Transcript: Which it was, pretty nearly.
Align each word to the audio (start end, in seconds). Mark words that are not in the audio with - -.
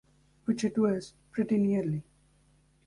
Which 0.45 0.63
it 0.63 0.79
was, 0.79 1.13
pretty 1.31 1.59
nearly. 1.59 2.01